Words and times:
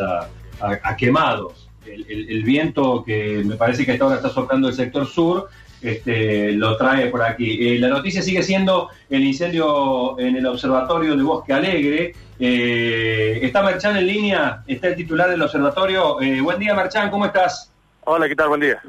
a, 0.00 0.96
quemados. 0.96 1.70
El, 1.86 2.42
viento 2.42 3.04
que 3.04 3.42
me 3.44 3.54
parece 3.54 3.84
que 3.84 3.92
hasta 3.92 4.04
ahora 4.04 4.16
está 4.16 4.28
soplando 4.28 4.68
el 4.68 4.74
sector 4.74 5.06
sur 5.06 5.48
este, 5.80 6.50
lo 6.52 6.76
trae 6.76 7.06
por 7.10 7.22
aquí. 7.22 7.74
Eh, 7.74 7.78
la 7.78 7.88
noticia 7.88 8.20
sigue 8.20 8.42
siendo 8.42 8.90
el 9.08 9.22
incendio 9.22 10.18
en 10.18 10.34
el 10.34 10.46
observatorio 10.46 11.16
de 11.16 11.22
Bosque 11.22 11.52
Alegre. 11.52 12.12
Eh, 12.40 13.38
está 13.42 13.62
Merchan 13.62 13.96
en 13.96 14.06
línea, 14.06 14.64
está 14.66 14.88
el 14.88 14.96
titular 14.96 15.30
del 15.30 15.42
observatorio. 15.42 16.20
Eh, 16.20 16.40
buen 16.40 16.58
día, 16.58 16.74
Merchan, 16.74 17.08
¿cómo 17.08 17.26
estás? 17.26 17.70
Hola, 18.02 18.26
¿qué 18.26 18.34
tal? 18.34 18.48
Buen 18.48 18.62
día. 18.62 18.82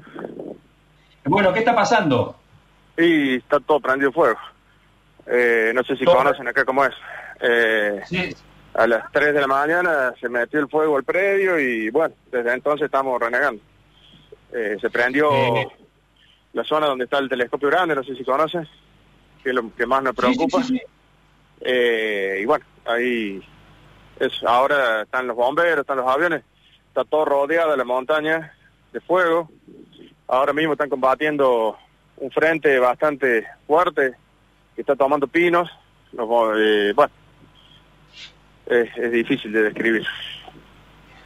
Bueno, 1.25 1.53
¿qué 1.53 1.59
está 1.59 1.75
pasando? 1.75 2.35
Y 2.97 3.35
está 3.35 3.59
todo 3.59 3.79
prendido 3.79 4.11
fuego. 4.11 4.39
no 5.27 5.83
sé 5.83 5.97
si 5.97 6.05
conocen 6.05 6.47
acá 6.47 6.65
cómo 6.65 6.83
es. 6.83 6.95
sí 8.09 8.33
a 8.77 8.87
las 8.87 9.11
3 9.11 9.33
de 9.33 9.41
la 9.41 9.47
mañana 9.47 10.13
se 10.19 10.27
metió 10.27 10.59
el 10.59 10.67
fuego 10.67 10.97
al 10.97 11.03
predio 11.03 11.59
y 11.59 11.89
bueno, 11.89 12.13
desde 12.31 12.53
entonces 12.53 12.85
estamos 12.85 13.19
renegando. 13.19 13.61
Eh, 14.51 14.77
se 14.81 14.89
prendió 14.89 15.29
la 16.53 16.63
zona 16.63 16.87
donde 16.87 17.05
está 17.05 17.17
el 17.19 17.29
telescopio 17.29 17.69
grande, 17.69 17.95
no 17.95 18.03
sé 18.03 18.15
si 18.15 18.23
conoces, 18.23 18.67
que 19.41 19.49
es 19.49 19.55
lo 19.55 19.73
que 19.73 19.85
más 19.85 20.03
nos 20.03 20.15
preocupa. 20.15 20.61
Eh, 21.61 22.39
y 22.41 22.45
bueno, 22.45 22.65
ahí 22.85 23.41
es, 24.19 24.43
ahora 24.43 25.03
están 25.03 25.27
los 25.27 25.37
bomberos, 25.37 25.81
están 25.81 25.97
los 25.97 26.07
aviones, 26.07 26.43
está 26.89 27.05
todo 27.05 27.25
rodeado 27.25 27.71
de 27.71 27.77
la 27.77 27.85
montaña 27.85 28.53
de 28.91 28.99
fuego. 28.99 29.49
Ahora 30.27 30.51
mismo 30.51 30.73
están 30.73 30.89
combatiendo 30.89 31.77
un 32.17 32.31
frente 32.31 32.77
bastante 32.79 33.45
fuerte 33.67 34.15
que 34.75 34.81
está 34.81 34.95
tomando 34.95 35.27
pinos. 35.27 35.69
Eh, 36.13 36.93
bueno, 36.93 37.11
es, 38.65 39.11
difícil 39.11 39.51
de 39.51 39.63
describir. 39.63 40.05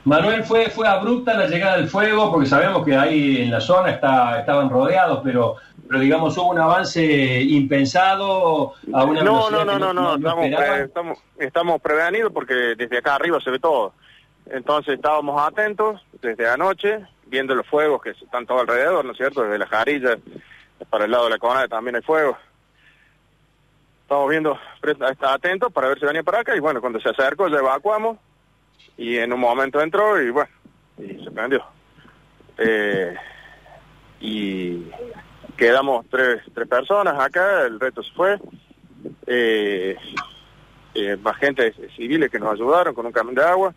Manuel, 0.06 0.44
fue, 0.44 0.70
fue 0.70 0.88
abrupta 0.88 1.34
la 1.34 1.48
llegada 1.48 1.78
del 1.78 1.90
fuego, 1.90 2.32
porque 2.32 2.48
sabemos 2.48 2.86
que 2.86 2.96
ahí 2.96 3.42
en 3.42 3.52
la 3.52 3.62
zona 3.62 3.92
está, 3.92 4.40
estaban 4.40 4.70
rodeados, 4.70 5.22
pero, 5.24 5.58
pero 5.88 6.00
digamos 6.00 6.38
hubo 6.38 6.50
un 6.50 6.60
avance 6.60 7.42
impensado 7.42 8.74
a 8.94 9.04
una 9.04 9.24
no, 9.24 9.50
no, 9.50 9.66
no, 9.66 9.78
no, 9.78 9.94
no, 9.94 10.16
estamos, 10.46 11.20
estamos, 11.38 11.82
prevenidos 11.82 12.32
porque 12.32 12.54
desde 12.78 12.98
acá 12.98 13.16
arriba 13.16 13.40
se 13.42 13.52
ve 13.52 13.60
todo. 13.60 13.94
Entonces 14.50 14.96
estábamos 14.96 15.40
atentos 15.42 16.02
desde 16.22 16.50
anoche, 16.50 17.06
viendo 17.28 17.54
los 17.54 17.68
fuegos 17.68 18.02
que 18.02 18.12
están 18.12 18.48
todo 18.48 18.62
alrededor, 18.62 19.06
¿no 19.06 19.12
es 19.12 19.18
cierto? 19.18 19.44
Desde 19.44 19.60
la 19.60 19.68
jarilla 19.68 20.18
para 20.90 21.06
el 21.06 21.12
lado 21.12 21.26
de 21.26 21.32
la 21.32 21.38
cona 21.38 21.68
también 21.68 21.98
hay 21.98 22.02
fuego 22.02 22.38
estamos 24.10 24.28
viendo, 24.28 24.58
está 25.08 25.36
atento 25.36 25.70
para 25.70 25.90
ver 25.90 26.00
si 26.00 26.06
venía 26.08 26.24
para 26.24 26.40
acá 26.40 26.56
y 26.56 26.60
bueno, 26.60 26.82
cuando 26.82 27.00
se 27.00 27.10
acercó 27.10 27.48
ya 27.48 27.60
evacuamos 27.60 28.18
y 28.98 29.18
en 29.18 29.32
un 29.32 29.40
momento 29.40 29.80
entró 29.80 30.20
y 30.20 30.32
bueno, 30.32 30.50
y 30.98 31.24
se 31.24 31.30
prendió. 31.30 31.64
Eh, 32.58 33.16
y 34.20 34.88
quedamos 35.56 36.08
tres, 36.10 36.42
tres 36.56 36.68
personas 36.68 37.20
acá, 37.20 37.68
el 37.68 37.80
resto 37.80 38.02
se 38.02 38.12
fue. 38.14 38.40
Eh, 39.28 39.96
eh, 40.96 41.18
más 41.22 41.38
gente 41.38 41.72
civiles 41.96 42.32
que 42.32 42.40
nos 42.40 42.54
ayudaron 42.54 42.96
con 42.96 43.06
un 43.06 43.12
camión 43.12 43.36
de 43.36 43.44
agua 43.44 43.76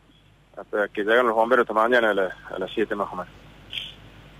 hasta 0.56 0.88
que 0.88 1.02
llegaron 1.02 1.26
los 1.26 1.36
bomberos 1.36 1.64
esta 1.64 1.74
mañana 1.74 2.10
a, 2.10 2.58
las 2.58 2.70
7 2.72 2.94
más 2.94 3.12
o 3.12 3.16
menos. 3.16 3.32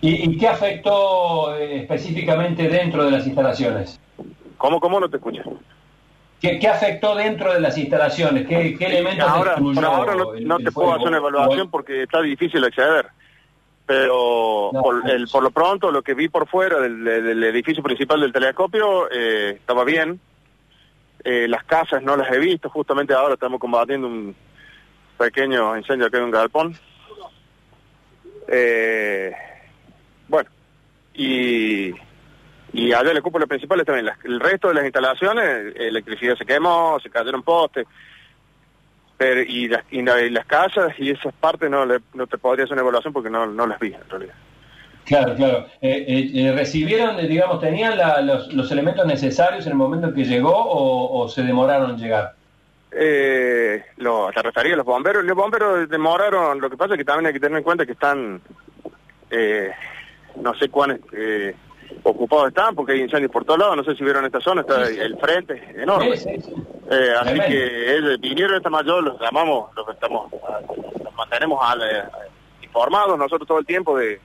¿Y, 0.01 0.31
¿Y, 0.31 0.39
qué 0.39 0.49
afectó 0.49 1.55
específicamente 1.55 2.67
dentro 2.67 3.05
de 3.05 3.11
las 3.11 3.27
instalaciones? 3.27 4.01
¿Cómo, 4.57 4.81
cómo 4.81 4.99
no 4.99 5.11
te 5.11 5.19
escuchas? 5.19 5.47
¿Qué, 6.43 6.69
afectó 6.69 7.15
dentro 7.15 7.55
de 7.55 7.61
las 7.61 7.79
instalaciones? 7.79 8.49
¿Qué, 8.49 8.77
elementos 8.81 9.29
ahora, 9.29 9.55
Por 9.55 9.85
ahora 9.85 10.15
no, 10.41 10.59
te 10.59 10.73
puedo 10.73 10.93
hacer 10.93 11.07
una 11.07 11.19
evaluación 11.19 11.71
porque 11.71 12.03
está 12.03 12.21
difícil 12.21 12.65
acceder. 12.65 13.07
Pero 13.87 14.71
por, 14.73 15.09
el, 15.09 15.29
por 15.29 15.45
lo 15.45 15.53
pronto, 15.53 15.93
lo 15.93 16.03
que 16.03 16.15
vi 16.15 16.29
por 16.29 16.49
fuera 16.49 16.81
del, 16.81 17.45
edificio 17.45 17.81
principal 17.81 18.21
del 18.21 18.33
telescopio 18.33 19.09
eh, 19.13 19.57
estaba 19.61 19.85
bien. 19.85 20.19
Eh, 21.23 21.47
las 21.47 21.63
casas 21.63 22.03
no 22.03 22.17
las 22.17 22.33
he 22.33 22.39
visto. 22.39 22.69
Justamente 22.69 23.15
ahora 23.15 23.35
estamos 23.35 23.61
combatiendo 23.61 24.09
un 24.09 24.35
pequeño 25.17 25.77
incendio 25.77 26.09
acá 26.09 26.19
en 26.19 26.25
un 26.25 26.31
galpón. 26.33 26.77
Eh, 28.49 29.33
bueno, 30.27 30.51
y 31.15 31.72
y 32.83 32.93
allá 32.93 33.13
el 33.13 33.23
cúpula 33.23 33.47
principal 33.47 33.81
está 33.81 33.93
bien. 33.93 34.09
El 34.25 34.41
resto 34.41 34.69
de 34.69 34.75
las 34.75 34.85
instalaciones, 34.85 35.75
electricidad 35.77 36.37
se 36.37 36.45
quemó, 36.45 36.99
se 37.01 37.11
cayeron 37.11 37.43
postes, 37.43 37.87
pero, 39.17 39.41
y, 39.41 39.69
las, 39.69 39.85
y, 39.91 40.03
las 40.03 40.47
casas 40.47 40.93
y 40.99 41.11
esas 41.11 41.33
partes 41.35 41.71
no, 41.71 41.87
no 41.87 42.27
te 42.27 42.39
podría 42.39 42.65
hacer 42.65 42.75
una 42.75 42.83
evaluación 42.83 43.13
porque 43.13 43.31
no, 43.31 43.47
no 43.47 43.67
las 43.67 43.79
vi 43.79 43.95
en 43.95 44.11
realidad. 44.11 44.35
Claro, 45.05 45.35
claro. 45.35 45.67
Eh, 45.81 46.05
eh, 46.09 46.31
eh 46.35 46.53
¿Recibieron, 46.53 47.17
digamos, 47.29 47.61
tenían 47.61 47.99
los, 48.27 48.53
los, 48.53 48.71
elementos 48.73 49.07
necesarios 49.07 49.67
en 49.67 49.73
el 49.73 49.79
momento 49.79 50.09
en 50.09 50.15
que 50.15 50.25
llegó 50.25 50.53
o, 50.55 51.29
se 51.29 51.43
demoraron 51.43 51.91
en 51.91 51.99
llegar? 51.99 52.35
Eh, 52.91 53.85
lo, 53.99 54.31
te 54.33 54.43
restaría 54.43 54.77
los 54.77 54.87
bomberos. 54.87 55.25
Los 55.25 55.37
bomberos 55.37 55.89
demoraron, 55.89 56.61
lo 56.61 56.69
que 56.69 56.77
pasa 56.77 56.95
es 56.95 56.99
que 56.99 57.05
también 57.05 57.27
hay 57.27 57.33
que 57.33 57.41
tener 57.41 57.59
en 57.59 57.65
cuenta 57.65 57.87
que 57.87 57.93
están, 57.93 58.41
eh, 59.31 59.71
no 60.41 60.55
sé 60.55 60.69
cuán, 60.69 61.01
eh, 61.13 61.55
ocupados 62.03 62.49
están 62.49 62.75
porque 62.75 62.93
hay 62.93 63.01
incendios 63.01 63.31
por 63.31 63.45
todos 63.45 63.59
lados, 63.59 63.77
no 63.77 63.85
sé 63.85 63.95
si 63.95 64.05
vieron 64.05 64.25
esta 64.25 64.41
zona, 64.41 64.63
está 64.63 64.89
el 64.89 65.17
frente 65.19 65.63
enorme. 65.77 66.15
Eh, 66.15 67.15
así 67.21 67.41
que 67.41 67.97
ellos 67.97 68.21
vinieron 68.21 68.57
esta 68.57 68.71
mayor, 68.71 69.03
los 69.03 69.21
llamamos, 69.21 69.75
los 69.75 69.89
estamos, 69.89 70.31
los 70.33 71.15
mantenemos 71.15 71.61
eh, 71.81 72.03
informados 72.63 73.19
nosotros 73.19 73.47
todo 73.47 73.59
el 73.59 73.67
tiempo 73.67 73.97
de, 73.97 74.21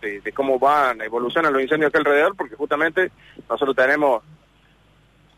de, 0.00 0.32
cómo 0.32 0.58
van, 0.58 1.00
evolucionan 1.00 1.52
los 1.52 1.62
incendios 1.62 1.88
acá 1.88 1.98
alrededor, 1.98 2.36
porque 2.36 2.56
justamente 2.56 3.10
nosotros 3.48 3.74
tenemos, 3.74 4.22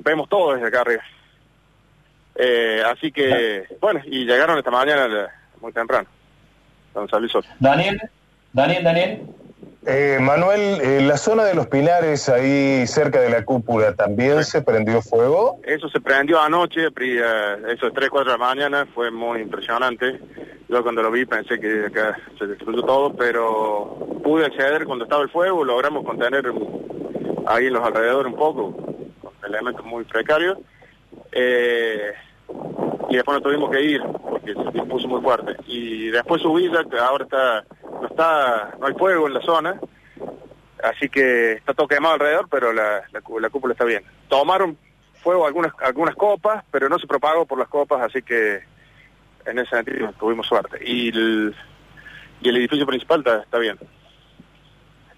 vemos 0.00 0.28
todo 0.28 0.54
desde 0.54 0.68
acá 0.68 0.80
arriba. 0.82 1.02
Eh, 2.34 2.82
así 2.84 3.10
que, 3.12 3.66
bueno, 3.80 4.00
y 4.04 4.24
llegaron 4.24 4.58
esta 4.58 4.70
mañana 4.70 5.28
muy 5.60 5.72
temprano. 5.72 6.08
Daniel, 7.60 8.00
Daniel, 8.52 8.84
Daniel. 8.84 9.26
Eh, 9.88 10.18
Manuel, 10.20 10.80
eh, 10.80 11.00
la 11.00 11.16
zona 11.16 11.44
de 11.44 11.54
los 11.54 11.68
Pilares, 11.68 12.28
ahí 12.28 12.84
cerca 12.88 13.20
de 13.20 13.30
la 13.30 13.44
cúpula, 13.44 13.94
¿también 13.94 14.42
se 14.42 14.60
prendió 14.60 15.00
fuego? 15.00 15.60
Eso 15.62 15.88
se 15.88 16.00
prendió 16.00 16.40
anoche, 16.40 16.88
eso 16.88 17.86
es 17.86 17.94
3, 17.94 18.10
4 18.10 18.32
de 18.32 18.38
la 18.38 18.44
mañana, 18.44 18.88
fue 18.92 19.12
muy 19.12 19.40
impresionante. 19.42 20.18
Yo 20.68 20.82
cuando 20.82 21.04
lo 21.04 21.12
vi 21.12 21.24
pensé 21.24 21.60
que 21.60 21.86
acá 21.86 22.18
se 22.36 22.48
destruyó 22.48 22.82
todo, 22.82 23.14
pero 23.14 23.96
pude 24.24 24.46
acceder 24.46 24.86
cuando 24.86 25.04
estaba 25.04 25.22
el 25.22 25.30
fuego, 25.30 25.64
logramos 25.64 26.04
contener 26.04 26.52
ahí 27.46 27.68
en 27.68 27.72
los 27.72 27.86
alrededores 27.86 28.32
un 28.32 28.38
poco, 28.38 28.72
con 28.72 29.32
elementos 29.48 29.84
muy 29.86 30.02
precarios. 30.02 30.58
Eh, 31.30 32.12
y 33.08 33.14
después 33.14 33.36
nos 33.36 33.42
tuvimos 33.44 33.70
que 33.70 33.82
ir 33.82 34.02
porque 34.02 34.52
se 34.52 34.82
puso 34.82 35.06
muy 35.06 35.20
fuerte. 35.20 35.54
Y 35.68 36.08
después 36.08 36.42
subí, 36.42 36.68
ya 36.72 37.06
ahora 37.06 37.22
está 37.22 37.64
no 38.00 38.06
está, 38.06 38.74
no 38.78 38.86
hay 38.86 38.94
fuego 38.94 39.26
en 39.26 39.34
la 39.34 39.40
zona, 39.40 39.80
así 40.82 41.08
que 41.08 41.52
está 41.54 41.74
todo 41.74 41.88
quemado 41.88 42.14
alrededor, 42.14 42.48
pero 42.50 42.72
la, 42.72 43.02
la, 43.12 43.50
cúpula 43.50 43.72
está 43.72 43.84
bien. 43.84 44.04
Tomaron 44.28 44.76
fuego 45.22 45.46
algunas, 45.46 45.72
algunas 45.80 46.14
copas, 46.14 46.64
pero 46.70 46.88
no 46.88 46.98
se 46.98 47.06
propagó 47.06 47.46
por 47.46 47.58
las 47.58 47.68
copas, 47.68 48.02
así 48.02 48.22
que 48.22 48.62
en 49.44 49.58
ese 49.58 49.70
sentido 49.70 50.12
tuvimos 50.18 50.46
suerte. 50.46 50.78
Y 50.84 51.08
el, 51.08 51.54
y 52.40 52.48
el 52.48 52.56
edificio 52.56 52.86
principal 52.86 53.20
está, 53.20 53.42
está 53.42 53.58
bien. 53.58 53.78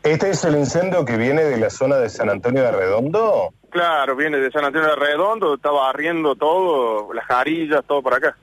¿Este 0.03 0.31
es 0.31 0.45
el 0.45 0.57
incendio 0.57 1.05
que 1.05 1.17
viene 1.17 1.43
de 1.43 1.59
la 1.59 1.71
zona 1.71 1.97
de 1.97 2.09
San 2.09 2.31
Antonio 2.31 2.63
de 2.63 2.73
Redondo? 2.73 3.53
Claro, 3.71 4.17
viene 4.17 4.39
de 4.39 4.51
San 4.51 4.65
Antonio 4.65 4.89
de 4.89 4.97
Redondo, 4.97 5.55
estaba 5.55 5.91
arriendo 5.91 6.37
todo, 6.37 7.13
las 7.13 7.27
jarillas, 7.27 7.85
todo 7.87 8.03
por 8.03 8.15
acá. 8.15 8.37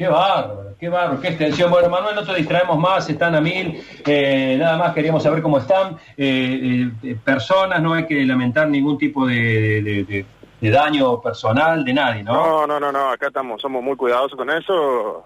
Qué 0.00 0.08
bárbaro, 0.08 0.76
qué 0.80 0.88
bárbaro, 0.88 1.20
qué 1.20 1.28
extensión. 1.28 1.70
Bueno, 1.70 1.90
Manuel, 1.90 2.14
no 2.14 2.24
te 2.24 2.34
distraemos 2.34 2.78
más, 2.78 3.06
están 3.10 3.34
a 3.34 3.40
mil. 3.42 3.84
Eh, 4.06 4.56
nada 4.58 4.78
más 4.78 4.94
queríamos 4.94 5.22
saber 5.22 5.42
cómo 5.42 5.58
están. 5.58 5.98
Eh, 6.16 6.90
eh, 7.02 7.16
personas, 7.22 7.82
no 7.82 7.92
hay 7.92 8.06
que 8.06 8.24
lamentar 8.24 8.66
ningún 8.66 8.96
tipo 8.96 9.26
de, 9.26 10.24
daño 10.62 11.20
personal 11.20 11.84
de 11.84 11.92
nadie, 11.92 12.22
¿no? 12.22 12.32
No, 12.32 12.66
no, 12.66 12.80
no, 12.80 12.90
no, 12.90 13.10
acá 13.10 13.26
estamos, 13.26 13.60
somos 13.60 13.82
muy 13.82 13.94
cuidadosos 13.94 14.38
con 14.38 14.48
eso. 14.48 15.22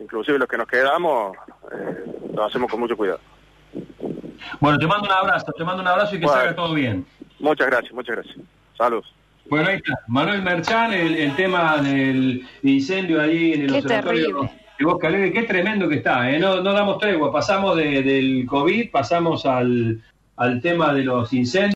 Inclusive 0.00 0.36
los 0.36 0.48
que 0.48 0.58
nos 0.58 0.66
quedamos, 0.66 1.36
lo 2.34 2.44
hacemos 2.44 2.68
con 2.68 2.80
mucho 2.80 2.96
cuidado. 2.96 3.20
Bueno, 4.58 4.80
te 4.80 4.86
mando 4.88 5.06
un 5.06 5.12
abrazo, 5.12 5.52
te 5.56 5.62
mando 5.62 5.80
un 5.80 5.86
abrazo 5.86 6.16
y 6.16 6.18
que 6.18 6.26
salga 6.26 6.56
todo 6.56 6.74
bien. 6.74 7.06
Muchas 7.38 7.68
gracias, 7.68 7.92
muchas 7.92 8.16
gracias. 8.16 8.36
Saludos. 8.76 9.14
Bueno, 9.52 9.68
ahí 9.68 9.76
está. 9.76 10.00
Manuel 10.06 10.40
Merchan, 10.40 10.94
el, 10.94 11.36
tema 11.36 11.76
del 11.82 12.42
incendio 12.62 13.20
ahí 13.20 13.52
en 13.52 13.60
el 13.60 13.74
observatorio 13.74 14.50
de 14.78 14.84
Bosque 14.86 15.06
Alegre. 15.06 15.30
Qué 15.30 15.42
tremendo 15.42 15.90
que 15.90 15.96
está, 15.96 16.30
¿eh? 16.30 16.38
No, 16.38 16.62
no 16.62 16.72
damos 16.72 16.96
tregua. 16.96 17.30
Pasamos 17.30 17.76
del 17.76 18.46
COVID, 18.48 18.90
pasamos 18.90 19.44
al, 19.44 20.00
al 20.36 20.62
tema 20.62 20.94
de 20.94 21.04
los 21.04 21.34
incendios. 21.34 21.70